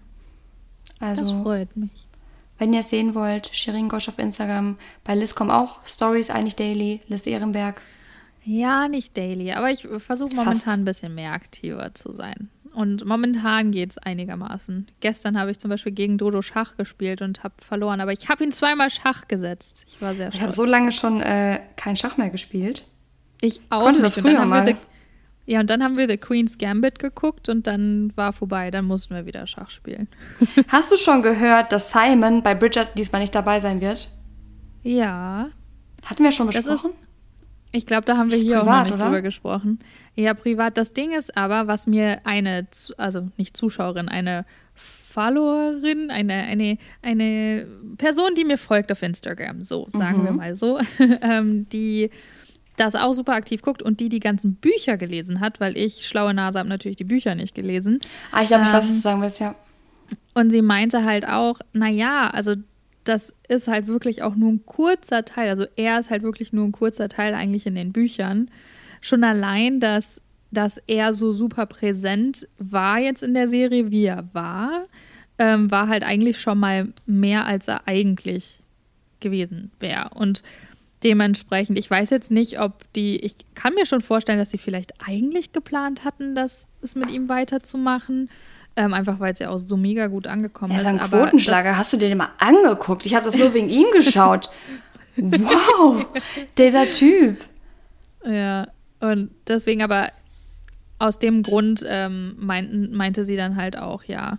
[1.00, 2.08] Also, das freut mich.
[2.58, 4.78] Wenn ihr es sehen wollt, Shirin Gosch auf Instagram.
[5.04, 7.02] Bei Liz kommen auch Stories eigentlich daily.
[7.08, 7.82] Liz Ehrenberg.
[8.44, 12.50] Ja, nicht daily, aber ich versuche momentan ein bisschen mehr aktiver zu sein.
[12.78, 14.86] Und momentan geht es einigermaßen.
[15.00, 18.44] Gestern habe ich zum Beispiel gegen Dodo Schach gespielt und habe verloren, aber ich habe
[18.44, 19.88] ihn zweimal Schach gesetzt.
[19.88, 20.36] Ich war sehr stolz.
[20.36, 22.86] Ich habe so lange schon äh, kein Schach mehr gespielt.
[23.42, 24.16] Ich auch Konnte nicht.
[24.16, 24.64] Das früher mal.
[24.68, 24.76] The,
[25.48, 28.70] ja, und dann haben wir The Queen's Gambit geguckt und dann war vorbei.
[28.70, 30.08] Dann mussten wir wieder Schach spielen.
[30.68, 34.12] Hast du schon gehört, dass Simon bei Bridget diesmal nicht dabei sein wird?
[34.84, 35.50] Ja.
[36.06, 36.92] Hatten wir schon besprochen?
[37.78, 39.06] Ich glaube, da haben wir hier privat, auch noch nicht oder?
[39.06, 39.80] drüber gesprochen.
[40.16, 40.78] Ja, privat.
[40.78, 47.68] Das Ding ist aber, was mir eine, also nicht Zuschauerin, eine Followerin, eine, eine, eine
[47.98, 50.26] Person, die mir folgt auf Instagram, so sagen mhm.
[50.26, 50.80] wir mal so,
[51.22, 52.10] ähm, die
[52.78, 56.34] das auch super aktiv guckt und die die ganzen Bücher gelesen hat, weil ich, schlaue
[56.34, 58.00] Nase, habe natürlich die Bücher nicht gelesen.
[58.32, 59.56] Ah, ich glaube, ich weiß, was du ähm, sagen willst, ja.
[60.34, 62.56] Und sie meinte halt auch, naja, also
[63.08, 65.50] das ist halt wirklich auch nur ein kurzer Teil.
[65.50, 68.50] Also er ist halt wirklich nur ein kurzer Teil eigentlich in den Büchern.
[69.02, 74.28] Schon allein, dass, dass er so super präsent war jetzt in der Serie, wie er
[74.34, 74.86] war,
[75.38, 78.64] ähm, war halt eigentlich schon mal mehr, als er eigentlich
[79.20, 80.10] gewesen wäre.
[80.16, 80.44] Und
[81.04, 84.94] dementsprechend, ich weiß jetzt nicht, ob die, ich kann mir schon vorstellen, dass sie vielleicht
[85.08, 88.30] eigentlich geplant hatten, das es mit ihm weiterzumachen.
[88.78, 90.86] Ähm, einfach weil es ja auch so mega gut angekommen ist.
[90.86, 91.78] Er ist ein Quotenschlager.
[91.78, 93.08] Hast du den mal angeguckt?
[93.08, 94.50] Ich habe das nur wegen ihm geschaut.
[95.20, 96.06] Wow,
[96.60, 97.38] dieser Typ.
[98.24, 98.68] Ja,
[99.00, 100.12] und deswegen aber
[101.00, 104.38] aus dem Grund ähm, meinten, meinte sie dann halt auch, ja,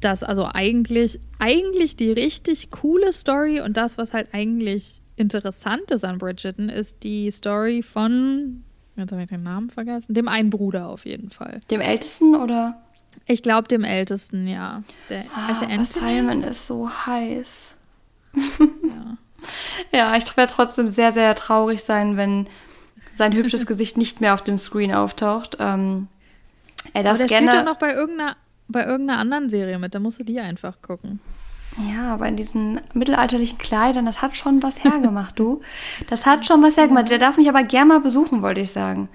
[0.00, 6.04] dass also eigentlich, eigentlich die richtig coole Story und das, was halt eigentlich interessant ist
[6.04, 8.64] an Bridgerton, ist die Story von,
[8.96, 11.60] jetzt habe ich den Namen vergessen, dem einen Bruder auf jeden Fall.
[11.70, 12.83] Dem Ältesten oder?
[13.26, 14.82] Ich glaube dem Ältesten, ja.
[15.08, 17.74] Der, ah, also Simon ist so heiß.
[19.92, 20.10] Ja.
[20.12, 22.48] ja, ich werde trotzdem sehr, sehr traurig sein, wenn
[23.12, 25.58] sein hübsches Gesicht nicht mehr auf dem Screen auftaucht.
[25.60, 26.08] Ähm,
[26.94, 27.48] er darf Aber der gerne.
[27.48, 28.36] Spielt doch noch bei irgendeiner,
[28.68, 29.94] bei irgendeiner anderen Serie mit.
[29.94, 31.20] Da musst du die einfach gucken.
[31.92, 35.60] Ja, aber in diesen mittelalterlichen Kleidern, das hat schon was hergemacht, du.
[36.08, 37.10] Das hat schon was hergemacht.
[37.10, 39.08] Der darf mich aber gerne mal besuchen, wollte ich sagen.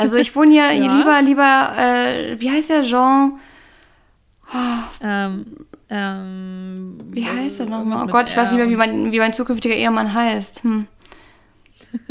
[0.00, 0.96] Also ich wohne hier ja.
[0.96, 3.38] lieber, lieber, äh, wie heißt der Jean?
[4.52, 4.56] Oh.
[5.02, 5.44] Ähm,
[5.90, 8.04] ähm, wie heißt er nochmal?
[8.04, 10.64] Oh Gott, ich weiß nicht mehr, wie mein, wie mein zukünftiger Ehemann heißt.
[10.64, 10.86] Hm.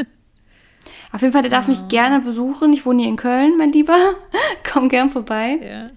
[1.12, 2.74] Auf jeden Fall, der darf mich gerne besuchen.
[2.74, 3.98] Ich wohne hier in Köln, mein Lieber.
[4.72, 5.60] Komm gern vorbei.
[5.60, 5.88] Ja.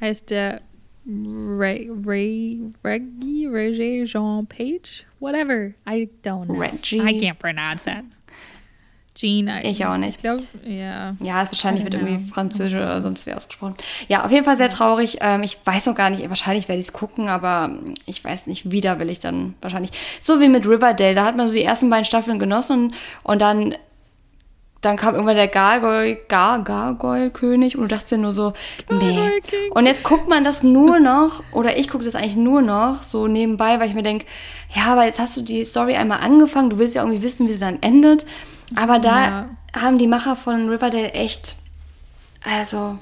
[0.00, 0.60] Heißt der
[1.04, 5.74] Ray, Ray, Reggie, Reggie, Jean Page, whatever.
[5.84, 6.54] I don't know.
[6.54, 7.00] Reggie.
[7.00, 8.04] I can't pronounce that.
[9.14, 9.48] Jean.
[9.48, 10.16] I, ich auch nicht.
[10.16, 11.14] Ich glaube, ja.
[11.20, 13.74] Ja, es wahrscheinlich wird irgendwie Französisch oder sonst wie ausgesprochen.
[14.08, 15.18] Ja, auf jeden Fall sehr traurig.
[15.20, 17.70] Ähm, ich weiß noch gar nicht, wahrscheinlich werde ich es gucken, aber
[18.06, 19.92] ich weiß nicht, wieder will ich dann wahrscheinlich.
[20.20, 23.74] So wie mit Riverdale, da hat man so die ersten beiden Staffeln genossen und, dann
[24.82, 28.52] dann kam irgendwann der Gargoyle, Gar, Gargoyle-König und du dachtest ja nur so,
[28.90, 29.30] nee.
[29.70, 33.28] Und jetzt guckt man das nur noch, oder ich gucke das eigentlich nur noch so
[33.28, 34.26] nebenbei, weil ich mir denke,
[34.74, 37.52] ja, aber jetzt hast du die Story einmal angefangen, du willst ja irgendwie wissen, wie
[37.52, 38.26] sie dann endet.
[38.74, 39.48] Aber da ja.
[39.80, 41.56] haben die Macher von Riverdale echt,
[42.44, 42.98] also.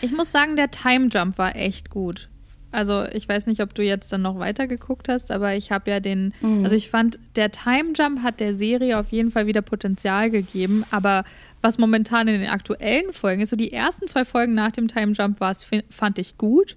[0.00, 2.28] Ich muss sagen, der Time Jump war echt gut.
[2.72, 5.90] Also ich weiß nicht, ob du jetzt dann noch weiter geguckt hast, aber ich habe
[5.90, 6.64] ja den, mhm.
[6.64, 10.84] also ich fand, der Time Jump hat der Serie auf jeden Fall wieder Potenzial gegeben,
[10.90, 11.24] aber
[11.60, 15.12] was momentan in den aktuellen Folgen ist, so die ersten zwei Folgen nach dem Time
[15.12, 16.76] Jump war es, fand ich gut.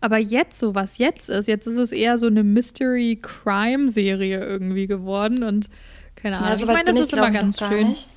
[0.00, 5.44] Aber jetzt, so was jetzt ist, jetzt ist es eher so eine Mystery-Crime-Serie irgendwie geworden
[5.44, 5.70] und
[6.16, 6.50] keine Ahnung.
[6.50, 7.88] Ja, so ich meine, das ist immer ganz schön.
[7.88, 8.08] Nicht.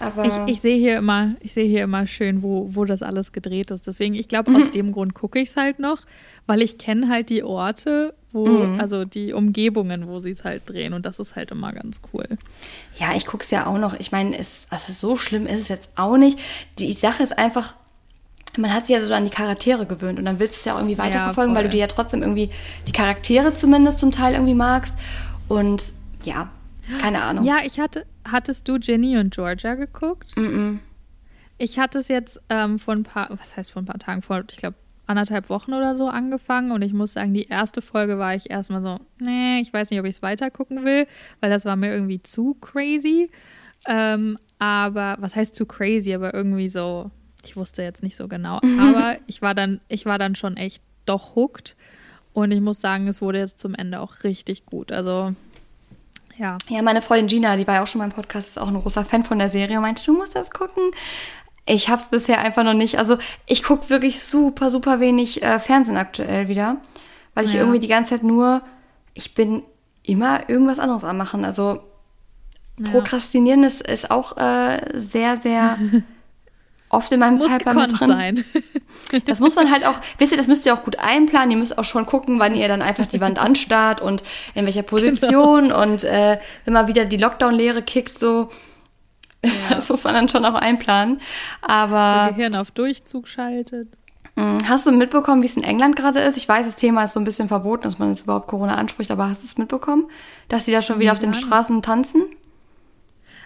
[0.00, 3.32] Aber ich, ich sehe hier immer, ich sehe hier immer schön, wo, wo das alles
[3.32, 3.86] gedreht ist.
[3.86, 6.02] Deswegen, ich glaube, aus dem Grund gucke ich es halt noch,
[6.46, 8.80] weil ich kenne halt die Orte, wo, mhm.
[8.80, 10.94] also die Umgebungen, wo sie es halt drehen.
[10.94, 12.28] Und das ist halt immer ganz cool.
[12.98, 13.98] Ja, ich gucke es ja auch noch.
[13.98, 16.38] Ich meine, also so schlimm ist es jetzt auch nicht.
[16.78, 17.74] Die Sache ist einfach,
[18.56, 20.74] man hat sich ja so an die Charaktere gewöhnt und dann willst du es ja
[20.74, 22.50] auch irgendwie weiterverfolgen, ja, weil du dir ja trotzdem irgendwie
[22.86, 24.94] die Charaktere zumindest zum Teil irgendwie magst.
[25.48, 25.82] Und
[26.24, 26.50] ja,
[27.00, 27.44] keine Ahnung.
[27.44, 30.36] Ja, ich hatte, hattest du Ginny und Georgia geguckt?
[30.36, 30.78] Mm, -mm.
[31.58, 34.44] Ich hatte es jetzt ähm, vor ein paar, was heißt vor ein paar Tagen, vor,
[34.50, 38.34] ich glaube, anderthalb Wochen oder so angefangen und ich muss sagen, die erste Folge war
[38.34, 41.06] ich erstmal so, nee, ich weiß nicht, ob ich es weiter gucken will,
[41.40, 43.30] weil das war mir irgendwie zu crazy.
[43.86, 46.12] Ähm, aber was heißt zu crazy?
[46.14, 47.10] Aber irgendwie so,
[47.44, 48.60] ich wusste jetzt nicht so genau.
[48.80, 51.76] Aber ich war dann, ich war dann schon echt doch hooked.
[52.34, 54.92] Und ich muss sagen, es wurde jetzt zum Ende auch richtig gut.
[54.92, 55.34] Also
[56.38, 56.56] Ja.
[56.68, 58.80] Ja, meine Freundin Gina, die war ja auch schon mal im Podcast, ist auch ein
[58.80, 60.90] großer Fan von der Serie und meinte, du musst das gucken.
[61.66, 62.98] Ich habe es bisher einfach noch nicht.
[62.98, 66.78] Also ich gucke wirklich super, super wenig äh, Fernsehen aktuell wieder,
[67.34, 67.60] weil ich ja.
[67.60, 68.62] irgendwie die ganze Zeit nur,
[69.14, 69.62] ich bin
[70.02, 71.44] immer irgendwas anderes am machen.
[71.44, 71.80] Also
[72.78, 72.90] ja.
[72.90, 75.76] Prokrastinieren ist, ist auch äh, sehr, sehr
[76.88, 78.08] oft in meinem Zeitplan mit drin.
[78.08, 78.44] Sein.
[79.26, 81.50] das muss man halt auch, wisst ihr, das müsst ihr auch gut einplanen.
[81.50, 84.22] Ihr müsst auch schon gucken, wann ihr dann einfach die Wand anstarrt und
[84.54, 85.82] in welcher Position genau.
[85.82, 88.48] und äh, wenn mal wieder die Lockdown-Lehre kickt, so
[89.44, 89.52] ja.
[89.70, 91.20] Das muss man dann schon auch einplanen.
[91.62, 92.26] Aber.
[92.28, 93.88] Das Gehirn auf Durchzug schaltet.
[94.36, 96.36] Hm, hast du mitbekommen, wie es in England gerade ist?
[96.36, 99.10] Ich weiß, das Thema ist so ein bisschen verboten, dass man jetzt überhaupt Corona anspricht,
[99.10, 100.10] aber hast du es mitbekommen,
[100.48, 101.12] dass sie da schon wieder ja.
[101.12, 102.22] auf den Straßen tanzen?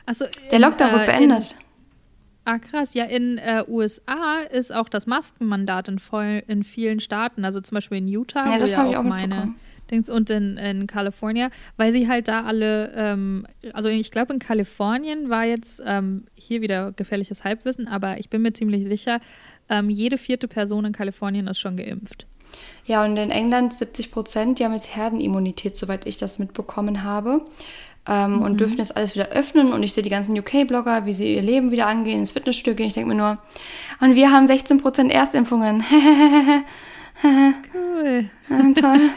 [0.07, 1.52] Also Der Lockdown äh, wird beendet.
[1.52, 1.57] In,
[2.44, 2.94] ah, krass.
[2.94, 7.76] Ja, in äh, USA ist auch das Maskenmandat in, voll, in vielen Staaten, also zum
[7.76, 9.55] Beispiel in Utah, ja, das wo ja auch, auch meine
[9.90, 14.38] Dings und in, in Kalifornien, weil sie halt da alle, ähm, also ich glaube in
[14.38, 19.20] Kalifornien war jetzt ähm, hier wieder gefährliches Halbwissen, aber ich bin mir ziemlich sicher,
[19.68, 22.26] ähm, jede vierte Person in Kalifornien ist schon geimpft.
[22.85, 27.42] Ja, und in England 70 Prozent, die haben jetzt Herdenimmunität, soweit ich das mitbekommen habe.
[28.06, 28.42] Ähm, mhm.
[28.42, 29.72] Und dürfen jetzt alles wieder öffnen.
[29.72, 32.86] Und ich sehe die ganzen UK-Blogger, wie sie ihr Leben wieder angehen, ins Fitnessstück gehen.
[32.86, 33.38] Ich denke mir nur,
[34.00, 35.84] und wir haben 16 Prozent Erstimpfungen.
[37.24, 38.24] cool.
[38.48, 39.10] Ja, toll.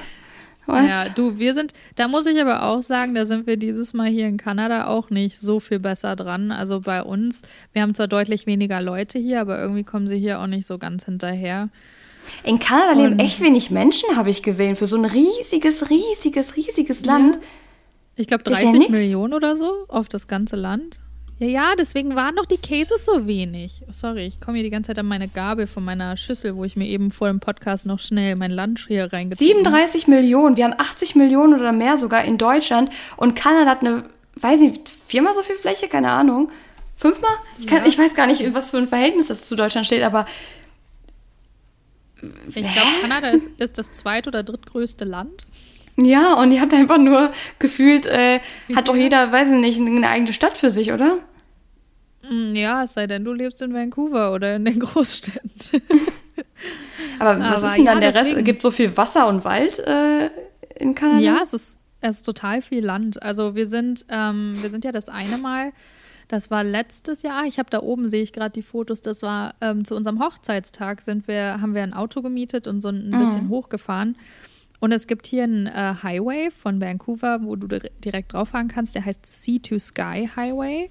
[0.68, 0.88] Was?
[0.88, 4.10] Ja, du, wir sind, da muss ich aber auch sagen, da sind wir dieses Mal
[4.10, 6.52] hier in Kanada auch nicht so viel besser dran.
[6.52, 7.44] Also bei uns,
[7.74, 10.78] wir haben zwar deutlich weniger Leute hier, aber irgendwie kommen sie hier auch nicht so
[10.78, 11.70] ganz hinterher.
[12.44, 16.56] In Kanada Und leben echt wenig Menschen, habe ich gesehen, für so ein riesiges, riesiges,
[16.56, 17.36] riesiges Land.
[17.36, 17.42] Ja.
[18.16, 21.02] Ich glaube 30 ja Millionen oder so auf das ganze Land.
[21.38, 23.84] Ja, ja, deswegen waren doch die Cases so wenig.
[23.92, 26.78] Sorry, ich komme hier die ganze Zeit an meine Gabel von meiner Schüssel, wo ich
[26.78, 29.64] mir eben vor dem Podcast noch schnell mein Lunch hier reingezogen habe.
[29.66, 30.56] 37 Millionen.
[30.56, 32.90] Wir haben 80 Millionen oder mehr sogar in Deutschland.
[33.18, 34.04] Und Kanada hat eine,
[34.36, 35.90] weiß nicht, viermal so viel Fläche?
[35.90, 36.52] Keine Ahnung.
[36.96, 37.36] Fünfmal?
[37.60, 37.86] Ich, kann, ja.
[37.86, 40.26] ich weiß gar nicht, was für ein Verhältnis das zu Deutschland steht, aber.
[42.48, 45.46] Ich glaube, Kanada ist, ist das zweit- oder drittgrößte Land.
[45.98, 48.40] Ja, und ihr habt einfach nur gefühlt, äh,
[48.76, 51.20] hat doch jeder, weiß ich nicht, eine eigene Stadt für sich, oder?
[52.30, 55.82] Mm, ja, es sei denn, du lebst in Vancouver oder in den Großstädten.
[57.20, 58.36] Aber was Aber ist denn dann ja, der deswegen.
[58.36, 58.46] Rest?
[58.46, 60.30] Gibt so viel Wasser und Wald äh,
[60.78, 61.22] in Kanada?
[61.22, 63.22] Ja, es ist, es ist total viel Land.
[63.24, 65.72] Also wir sind, ähm, wir sind ja das eine Mal,
[66.28, 69.54] das war letztes Jahr, ich habe da oben, sehe ich gerade die Fotos, das war
[69.62, 73.24] ähm, zu unserem Hochzeitstag, sind wir, haben wir ein Auto gemietet und so ein, ein
[73.24, 73.50] bisschen mhm.
[73.50, 74.18] hochgefahren.
[74.80, 78.96] Und es gibt hier einen äh, Highway von Vancouver, wo du direkt drauf fahren kannst.
[78.96, 80.90] Der heißt Sea to Sky Highway.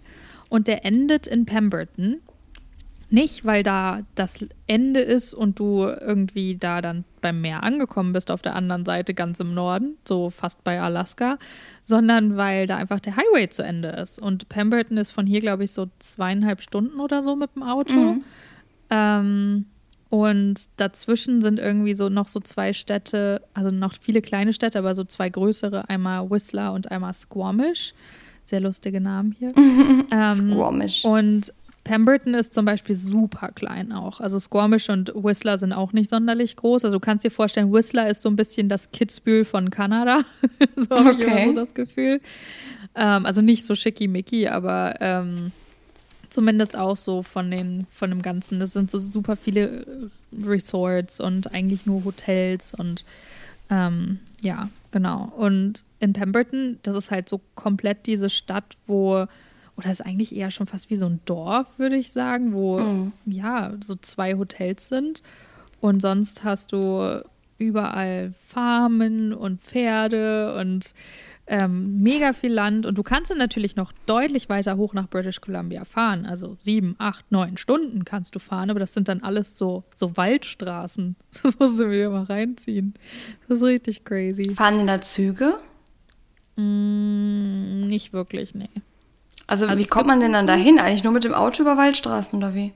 [0.49, 2.21] Und der endet in Pemberton.
[3.11, 8.31] Nicht, weil da das Ende ist und du irgendwie da dann beim Meer angekommen bist,
[8.31, 11.39] auf der anderen Seite ganz im Norden, so fast bei Alaska,
[11.85, 14.19] sondern weil da einfach der Highway zu Ende ist.
[14.19, 17.95] Und Pemberton ist von hier, glaube ich, so zweieinhalb Stunden oder so mit dem Auto.
[17.95, 18.25] Mhm.
[18.91, 19.67] Ähm,
[20.15, 24.95] und dazwischen sind irgendwie so noch so zwei Städte, also noch viele kleine Städte, aber
[24.95, 27.95] so zwei größere, einmal Whistler und einmal Squamish.
[28.45, 29.53] Sehr lustige Namen hier.
[29.57, 31.05] ähm, Squamish.
[31.05, 34.21] Und Pemberton ist zum Beispiel super klein auch.
[34.21, 36.85] Also Squamish und Whistler sind auch nicht sonderlich groß.
[36.85, 40.21] Also du kannst dir vorstellen, Whistler ist so ein bisschen das Kitzbühel von Kanada.
[40.77, 41.23] so habe okay.
[41.23, 42.21] ich immer so das Gefühl.
[42.95, 45.51] Ähm, also nicht so schickimicki, aber ähm,
[46.35, 48.59] zumindest auch so von den von dem Ganzen.
[48.59, 53.05] Das sind so super viele Resorts und eigentlich nur Hotels und
[53.71, 55.33] ähm, ja, genau.
[55.37, 59.27] Und in Pemberton, das ist halt so komplett diese Stadt, wo
[59.77, 63.13] oder ist eigentlich eher schon fast wie so ein Dorf, würde ich sagen, wo mhm.
[63.27, 65.23] ja so zwei Hotels sind
[65.81, 67.23] und sonst hast du
[67.59, 70.95] überall Farmen und Pferde und
[71.47, 75.41] ähm, mega viel Land und du kannst dann natürlich noch deutlich weiter hoch nach British
[75.41, 76.25] Columbia fahren.
[76.25, 80.17] Also sieben, acht, neun Stunden kannst du fahren, aber das sind dann alles so, so
[80.17, 81.17] Waldstraßen.
[81.43, 82.95] Das musst du mir mal reinziehen.
[83.49, 84.55] Das ist richtig crazy.
[84.55, 85.59] Fahren denn da Züge?
[86.57, 88.71] Mm, nicht wirklich, nee.
[89.47, 90.79] Also, also wie kommt man denn dann dahin?
[90.79, 92.73] Eigentlich nur mit dem Auto über Waldstraßen oder wie?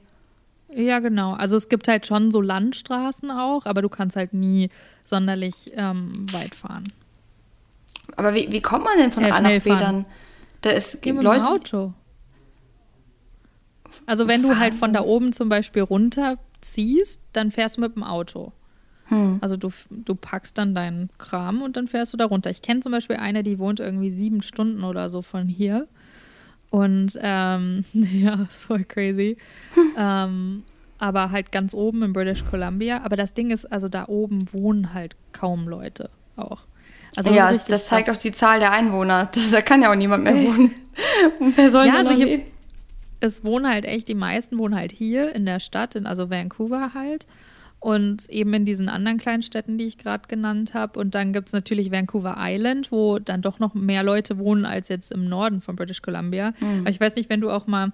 [0.74, 1.32] Ja, genau.
[1.32, 4.68] Also es gibt halt schon so Landstraßen auch, aber du kannst halt nie
[5.04, 6.92] sonderlich ähm, weit fahren.
[8.16, 10.06] Aber wie, wie kommt man denn von ja, A nach B dann?
[10.60, 11.44] Da ist mit Leute.
[11.44, 11.94] Dem Auto.
[14.06, 14.50] Also wenn Wahnsinn.
[14.50, 18.52] du halt von da oben zum Beispiel runterziehst, dann fährst du mit dem Auto.
[19.04, 19.38] Hm.
[19.40, 22.50] Also du, du packst dann deinen Kram und dann fährst du da runter.
[22.50, 25.86] Ich kenne zum Beispiel eine, die wohnt irgendwie sieben Stunden oder so von hier.
[26.70, 29.36] Und ähm, ja, so crazy.
[29.74, 29.82] Hm.
[30.00, 30.62] Ähm,
[30.98, 33.02] aber halt ganz oben in British Columbia.
[33.02, 36.62] Aber das Ding ist, also da oben wohnen halt kaum Leute auch.
[37.16, 39.30] Also ja, das, das zeigt auch die Zahl der Einwohner.
[39.50, 40.74] Da kann ja auch niemand mehr wohnen.
[41.56, 42.42] Wer soll ja, da also hier, leben?
[43.20, 46.92] Es wohnen halt echt, die meisten wohnen halt hier in der Stadt, in, also Vancouver
[46.94, 47.26] halt.
[47.80, 50.98] Und eben in diesen anderen kleinen Städten, die ich gerade genannt habe.
[50.98, 54.88] Und dann gibt es natürlich Vancouver Island, wo dann doch noch mehr Leute wohnen als
[54.88, 56.52] jetzt im Norden von British Columbia.
[56.58, 56.80] Mhm.
[56.80, 57.92] Aber ich weiß nicht, wenn du auch mal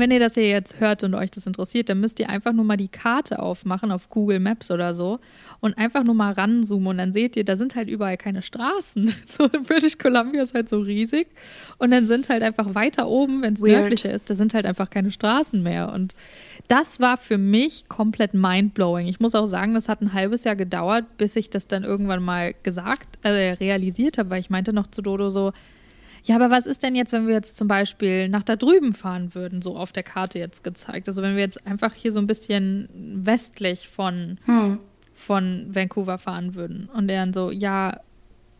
[0.00, 2.64] wenn ihr das hier jetzt hört und euch das interessiert, dann müsst ihr einfach nur
[2.64, 5.20] mal die Karte aufmachen auf Google Maps oder so
[5.60, 9.14] und einfach nur mal ranzoomen und dann seht ihr, da sind halt überall keine Straßen.
[9.30, 11.28] So in British Columbia ist halt so riesig
[11.78, 14.90] und dann sind halt einfach weiter oben, wenn es nördlicher ist, da sind halt einfach
[14.90, 16.14] keine Straßen mehr und
[16.66, 19.06] das war für mich komplett mindblowing.
[19.06, 22.22] Ich muss auch sagen, das hat ein halbes Jahr gedauert, bis ich das dann irgendwann
[22.22, 25.52] mal gesagt, äh, realisiert habe, weil ich meinte noch zu Dodo so,
[26.24, 29.34] ja, aber was ist denn jetzt, wenn wir jetzt zum Beispiel nach da drüben fahren
[29.34, 31.08] würden, so auf der Karte jetzt gezeigt?
[31.08, 34.78] Also wenn wir jetzt einfach hier so ein bisschen westlich von, hm.
[35.12, 36.88] von Vancouver fahren würden.
[36.92, 38.00] Und er dann so, ja,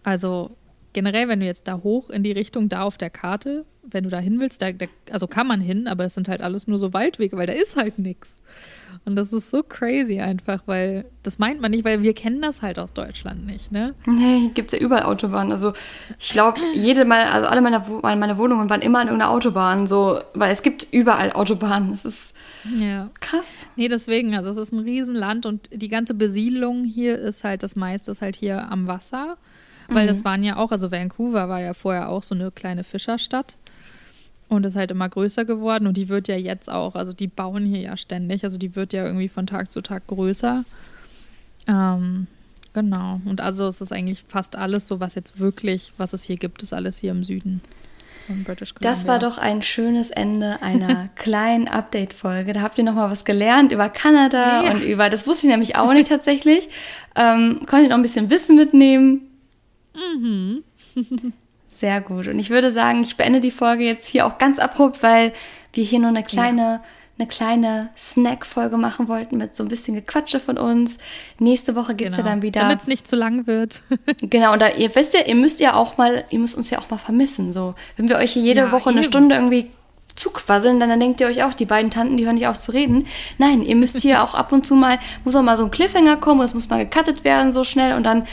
[0.02, 0.50] also
[0.92, 4.10] generell, wenn du jetzt da hoch in die Richtung da auf der Karte, wenn du
[4.10, 6.78] da hin willst, da, da, also kann man hin, aber das sind halt alles nur
[6.78, 8.40] so Waldwege, weil da ist halt nichts.
[9.04, 12.62] Und das ist so crazy einfach, weil das meint man nicht, weil wir kennen das
[12.62, 13.94] halt aus Deutschland nicht, ne?
[14.06, 15.50] Nee, hier gibt es ja überall Autobahnen.
[15.50, 15.72] Also
[16.18, 20.20] ich glaube, jede mal, also alle meine, meine Wohnungen waren immer an irgendeiner Autobahn, so,
[20.34, 21.90] weil es gibt überall Autobahnen.
[21.90, 22.34] Das ist
[22.78, 23.08] ja.
[23.20, 23.64] krass.
[23.76, 27.76] Nee, deswegen, also es ist ein Riesenland und die ganze Besiedlung hier ist halt, das
[27.76, 29.38] meiste ist halt hier am Wasser.
[29.88, 30.08] Weil mhm.
[30.08, 33.56] das waren ja auch, also Vancouver war ja vorher auch so eine kleine Fischerstadt.
[34.50, 37.64] Und ist halt immer größer geworden und die wird ja jetzt auch, also die bauen
[37.64, 40.64] hier ja ständig, also die wird ja irgendwie von Tag zu Tag größer.
[41.68, 42.26] Ähm,
[42.72, 43.20] genau.
[43.24, 46.64] Und also es ist eigentlich fast alles so, was jetzt wirklich, was es hier gibt,
[46.64, 47.60] ist alles hier im Süden.
[48.26, 48.90] Von British Columbia.
[48.90, 52.52] Das war doch ein schönes Ende einer kleinen Update-Folge.
[52.52, 54.72] Da habt ihr nochmal was gelernt über Kanada ja.
[54.72, 56.68] und über, das wusste ich nämlich auch nicht tatsächlich.
[57.14, 59.20] Ähm, konnte noch ein bisschen Wissen mitnehmen.
[59.94, 60.64] Mhm.
[61.80, 62.28] Sehr gut.
[62.28, 65.32] Und ich würde sagen, ich beende die Folge jetzt hier auch ganz abrupt, weil
[65.72, 66.82] wir hier nur eine kleine, ja.
[67.18, 70.98] eine kleine Snack-Folge machen wollten mit so ein bisschen Gequatsche von uns.
[71.38, 72.28] Nächste Woche geht es genau.
[72.28, 72.60] ja dann wieder.
[72.60, 73.82] Damit es nicht zu lang wird.
[74.20, 76.78] genau, und da, ihr wisst ja, ihr müsst ja auch mal, ihr müsst uns ja
[76.78, 77.54] auch mal vermissen.
[77.54, 78.98] So, wenn wir euch hier jede ja, Woche eben.
[78.98, 79.70] eine Stunde irgendwie
[80.16, 82.72] zuquasseln, dann, dann denkt ihr euch auch, die beiden Tanten, die hören nicht auf zu
[82.72, 83.06] reden.
[83.38, 86.18] Nein, ihr müsst hier auch ab und zu mal, muss auch mal so ein Cliffhanger
[86.18, 88.26] kommen, es muss mal gecuttet werden so schnell und dann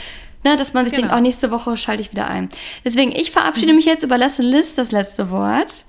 [0.44, 1.08] Ne, dass man sich genau.
[1.08, 2.48] denkt, auch nächste Woche schalte ich wieder ein.
[2.84, 3.76] Deswegen, ich verabschiede mhm.
[3.76, 5.84] mich jetzt, überlasse Liz das letzte Wort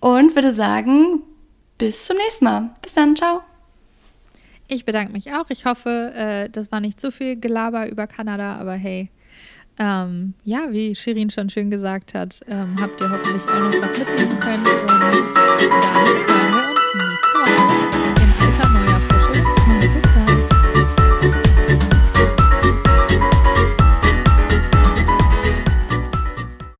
[0.00, 1.22] und würde sagen,
[1.78, 2.70] bis zum nächsten Mal.
[2.82, 3.42] Bis dann, ciao.
[4.66, 5.50] Ich bedanke mich auch.
[5.50, 9.10] Ich hoffe, äh, das war nicht zu viel Gelaber über Kanada, aber hey,
[9.78, 13.98] ähm, ja, wie Shirin schon schön gesagt hat, ähm, habt ihr hoffentlich auch noch was
[13.98, 14.66] mitnehmen können.
[14.66, 15.12] Und dann
[16.26, 18.11] hören wir uns nächste Woche.